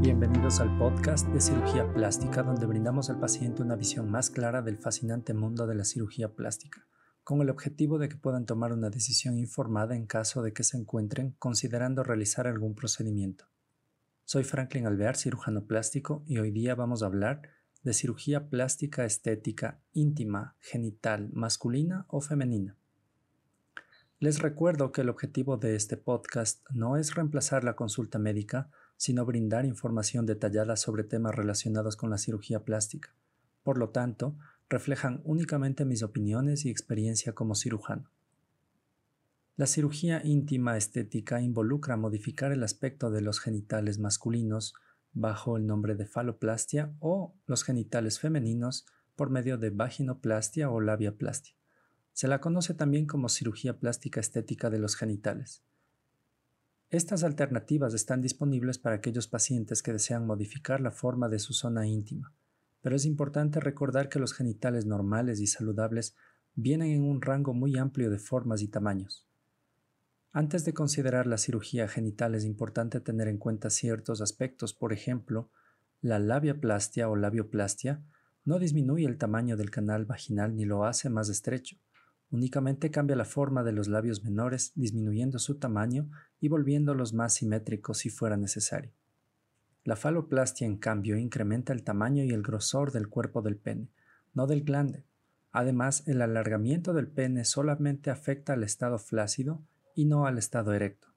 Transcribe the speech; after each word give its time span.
Bienvenidos 0.00 0.60
al 0.60 0.76
podcast 0.78 1.28
de 1.28 1.40
cirugía 1.40 1.92
plástica 1.92 2.42
donde 2.42 2.66
brindamos 2.66 3.10
al 3.10 3.20
paciente 3.20 3.62
una 3.62 3.76
visión 3.76 4.10
más 4.10 4.30
clara 4.30 4.62
del 4.62 4.78
fascinante 4.78 5.34
mundo 5.34 5.66
de 5.66 5.74
la 5.74 5.84
cirugía 5.84 6.34
plástica 6.34 6.86
con 7.30 7.40
el 7.42 7.50
objetivo 7.50 7.98
de 7.98 8.08
que 8.08 8.16
puedan 8.16 8.44
tomar 8.44 8.72
una 8.72 8.90
decisión 8.90 9.38
informada 9.38 9.94
en 9.94 10.06
caso 10.06 10.42
de 10.42 10.52
que 10.52 10.64
se 10.64 10.76
encuentren 10.76 11.36
considerando 11.38 12.02
realizar 12.02 12.46
algún 12.48 12.74
procedimiento. 12.74 13.44
Soy 14.24 14.42
Franklin 14.42 14.86
Alvear, 14.86 15.16
cirujano 15.16 15.66
plástico, 15.66 16.24
y 16.26 16.38
hoy 16.38 16.50
día 16.50 16.74
vamos 16.74 17.02
a 17.02 17.06
hablar 17.06 17.42
de 17.82 17.94
cirugía 17.94 18.48
plástica 18.48 19.04
estética 19.04 19.80
íntima, 19.92 20.56
genital, 20.60 21.30
masculina 21.32 22.04
o 22.08 22.20
femenina. 22.20 22.76
Les 24.18 24.38
recuerdo 24.38 24.92
que 24.92 25.00
el 25.00 25.08
objetivo 25.08 25.56
de 25.56 25.76
este 25.76 25.96
podcast 25.96 26.62
no 26.70 26.96
es 26.96 27.14
reemplazar 27.14 27.64
la 27.64 27.74
consulta 27.74 28.18
médica, 28.18 28.70
sino 28.98 29.24
brindar 29.24 29.64
información 29.64 30.26
detallada 30.26 30.76
sobre 30.76 31.04
temas 31.04 31.34
relacionados 31.34 31.96
con 31.96 32.10
la 32.10 32.18
cirugía 32.18 32.64
plástica. 32.64 33.14
Por 33.62 33.78
lo 33.78 33.88
tanto, 33.88 34.36
reflejan 34.68 35.22
únicamente 35.24 35.86
mis 35.86 36.02
opiniones 36.02 36.66
y 36.66 36.70
experiencia 36.70 37.34
como 37.34 37.54
cirujano. 37.54 38.10
La 39.56 39.66
cirugía 39.66 40.22
íntima 40.24 40.76
estética 40.76 41.40
involucra 41.40 41.96
modificar 41.96 42.52
el 42.52 42.62
aspecto 42.62 43.10
de 43.10 43.22
los 43.22 43.40
genitales 43.40 43.98
masculinos 43.98 44.74
bajo 45.12 45.56
el 45.56 45.66
nombre 45.66 45.94
de 45.94 46.06
faloplastia 46.06 46.94
o 47.00 47.34
los 47.46 47.64
genitales 47.64 48.18
femeninos 48.20 48.86
por 49.16 49.30
medio 49.30 49.58
de 49.58 49.70
vaginoplastia 49.70 50.70
o 50.70 50.80
labiaplastia. 50.80 51.54
Se 52.12 52.28
la 52.28 52.40
conoce 52.40 52.74
también 52.74 53.06
como 53.06 53.28
cirugía 53.28 53.78
plástica 53.78 54.20
estética 54.20 54.70
de 54.70 54.78
los 54.78 54.96
genitales. 54.96 55.62
Estas 56.90 57.22
alternativas 57.22 57.94
están 57.94 58.20
disponibles 58.20 58.78
para 58.78 58.96
aquellos 58.96 59.28
pacientes 59.28 59.82
que 59.82 59.92
desean 59.92 60.26
modificar 60.26 60.80
la 60.80 60.90
forma 60.90 61.28
de 61.28 61.38
su 61.38 61.52
zona 61.52 61.86
íntima, 61.86 62.32
pero 62.80 62.96
es 62.96 63.04
importante 63.04 63.60
recordar 63.60 64.08
que 64.08 64.18
los 64.18 64.32
genitales 64.32 64.86
normales 64.86 65.40
y 65.40 65.46
saludables 65.46 66.16
vienen 66.54 66.90
en 66.90 67.04
un 67.04 67.22
rango 67.22 67.54
muy 67.54 67.78
amplio 67.78 68.10
de 68.10 68.18
formas 68.18 68.60
y 68.62 68.68
tamaños. 68.68 69.29
Antes 70.32 70.64
de 70.64 70.72
considerar 70.72 71.26
la 71.26 71.38
cirugía 71.38 71.88
genital 71.88 72.36
es 72.36 72.44
importante 72.44 73.00
tener 73.00 73.26
en 73.26 73.38
cuenta 73.38 73.68
ciertos 73.68 74.20
aspectos, 74.20 74.72
por 74.72 74.92
ejemplo, 74.92 75.50
la 76.02 76.20
labiaplastia 76.20 77.08
o 77.08 77.16
labioplastia 77.16 78.00
no 78.44 78.60
disminuye 78.60 79.06
el 79.06 79.18
tamaño 79.18 79.56
del 79.56 79.70
canal 79.70 80.04
vaginal 80.04 80.54
ni 80.54 80.64
lo 80.64 80.84
hace 80.84 81.10
más 81.10 81.28
estrecho, 81.28 81.78
únicamente 82.30 82.92
cambia 82.92 83.16
la 83.16 83.24
forma 83.24 83.64
de 83.64 83.72
los 83.72 83.88
labios 83.88 84.22
menores 84.22 84.70
disminuyendo 84.76 85.40
su 85.40 85.58
tamaño 85.58 86.08
y 86.40 86.46
volviéndolos 86.46 87.12
más 87.12 87.34
simétricos 87.34 87.98
si 87.98 88.08
fuera 88.08 88.36
necesario. 88.36 88.92
La 89.82 89.96
faloplastia, 89.96 90.64
en 90.64 90.76
cambio, 90.76 91.16
incrementa 91.16 91.72
el 91.72 91.82
tamaño 91.82 92.22
y 92.22 92.30
el 92.30 92.42
grosor 92.42 92.92
del 92.92 93.08
cuerpo 93.08 93.42
del 93.42 93.56
pene, 93.56 93.88
no 94.32 94.46
del 94.46 94.62
glande. 94.62 95.04
Además, 95.50 96.06
el 96.06 96.22
alargamiento 96.22 96.92
del 96.92 97.08
pene 97.08 97.44
solamente 97.44 98.10
afecta 98.10 98.52
al 98.52 98.62
estado 98.62 98.98
flácido 98.98 99.60
y 100.00 100.06
no 100.06 100.24
al 100.26 100.38
estado 100.38 100.72
erecto. 100.72 101.08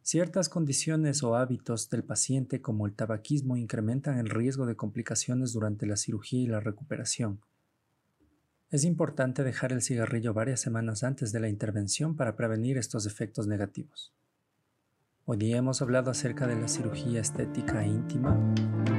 Ciertas 0.00 0.48
condiciones 0.48 1.22
o 1.22 1.36
hábitos 1.36 1.90
del 1.90 2.02
paciente 2.02 2.62
como 2.62 2.86
el 2.86 2.94
tabaquismo 2.94 3.58
incrementan 3.58 4.18
el 4.18 4.30
riesgo 4.30 4.64
de 4.64 4.76
complicaciones 4.76 5.52
durante 5.52 5.84
la 5.84 5.98
cirugía 5.98 6.40
y 6.40 6.46
la 6.46 6.60
recuperación. 6.60 7.40
Es 8.70 8.84
importante 8.84 9.44
dejar 9.44 9.72
el 9.72 9.82
cigarrillo 9.82 10.32
varias 10.32 10.60
semanas 10.60 11.04
antes 11.04 11.30
de 11.30 11.40
la 11.40 11.50
intervención 11.50 12.16
para 12.16 12.34
prevenir 12.34 12.78
estos 12.78 13.04
efectos 13.04 13.46
negativos. 13.46 14.14
Hoy 15.26 15.36
día 15.36 15.58
hemos 15.58 15.82
hablado 15.82 16.10
acerca 16.10 16.46
de 16.46 16.58
la 16.58 16.68
cirugía 16.68 17.20
estética 17.20 17.84
íntima. 17.84 18.34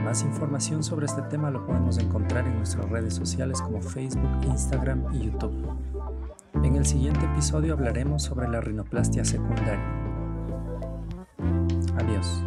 Más 0.03 0.21
información 0.21 0.83
sobre 0.83 1.07
este 1.07 1.23
tema 1.23 1.49
lo 1.49 1.65
podemos 1.65 1.97
encontrar 1.97 2.45
en 2.45 2.57
nuestras 2.57 2.87
redes 2.87 3.15
sociales 3.15 3.59
como 3.59 3.81
Facebook, 3.81 4.43
Instagram 4.43 5.15
y 5.15 5.25
YouTube. 5.25 6.38
En 6.63 6.75
el 6.75 6.85
siguiente 6.85 7.25
episodio 7.25 7.73
hablaremos 7.73 8.23
sobre 8.23 8.47
la 8.47 8.61
rinoplastia 8.61 9.23
secundaria. 9.25 9.79
Adiós. 11.97 12.43